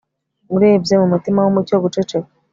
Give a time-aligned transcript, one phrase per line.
[0.55, 2.31] Urebye mu mutima wumucyo guceceka